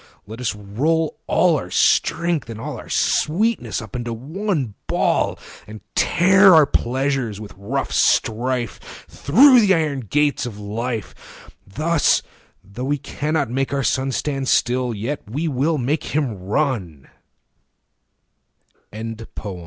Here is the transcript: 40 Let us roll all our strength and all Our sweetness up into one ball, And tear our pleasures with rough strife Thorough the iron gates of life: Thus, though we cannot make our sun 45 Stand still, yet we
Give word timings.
40 0.01 0.19
Let 0.31 0.41
us 0.41 0.55
roll 0.55 1.19
all 1.27 1.57
our 1.59 1.69
strength 1.69 2.49
and 2.49 2.59
all 2.59 2.75
Our 2.79 2.89
sweetness 2.89 3.83
up 3.83 3.95
into 3.95 4.13
one 4.13 4.73
ball, 4.87 5.37
And 5.67 5.79
tear 5.93 6.55
our 6.55 6.65
pleasures 6.65 7.39
with 7.39 7.53
rough 7.55 7.91
strife 7.91 8.79
Thorough 9.07 9.59
the 9.59 9.75
iron 9.75 9.99
gates 9.99 10.47
of 10.47 10.57
life: 10.59 11.51
Thus, 11.67 12.23
though 12.63 12.85
we 12.85 12.97
cannot 12.97 13.51
make 13.51 13.71
our 13.75 13.83
sun 13.83 14.05
45 14.07 14.15
Stand 14.17 14.47
still, 14.47 14.95
yet 14.95 15.21
we 15.29 15.47